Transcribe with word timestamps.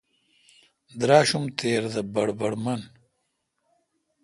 دراشوم 0.99 1.45
تِر 1.57 1.81
دہ 1.93 2.01
بڑبڑ 2.13 2.51
من۔ 2.63 2.81